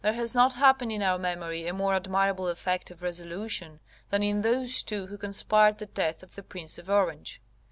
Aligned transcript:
There 0.03 0.13
has 0.13 0.33
not 0.33 0.53
happened 0.53 0.91
in 0.91 1.03
our 1.03 1.19
memory 1.19 1.67
a 1.67 1.73
more 1.75 1.93
admirable 1.93 2.47
effect 2.47 2.89
of 2.89 3.03
resolution 3.03 3.79
than 4.09 4.23
in 4.23 4.41
those 4.41 4.81
two 4.81 5.05
who 5.05 5.17
conspired 5.19 5.77
the 5.77 5.85
death 5.85 6.23
of 6.23 6.33
the 6.33 6.41
Prince 6.41 6.79
of 6.79 6.89
Orange. 6.89 7.39